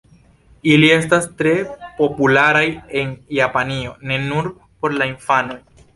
[0.69, 1.51] Ili estas tre
[1.99, 2.65] popularaj
[3.03, 3.11] en
[3.41, 5.61] Japanio, ne nur por la infanoj.